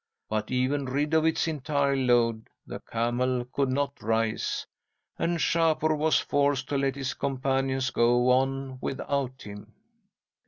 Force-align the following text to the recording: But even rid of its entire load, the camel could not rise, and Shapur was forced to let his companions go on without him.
But 0.29 0.49
even 0.49 0.85
rid 0.85 1.13
of 1.13 1.25
its 1.25 1.47
entire 1.47 1.95
load, 1.95 2.49
the 2.65 2.79
camel 2.79 3.45
could 3.45 3.69
not 3.69 4.01
rise, 4.01 4.65
and 5.19 5.39
Shapur 5.39 5.95
was 5.95 6.17
forced 6.17 6.69
to 6.69 6.77
let 6.79 6.95
his 6.95 7.13
companions 7.13 7.91
go 7.91 8.31
on 8.31 8.79
without 8.81 9.43
him. 9.43 9.75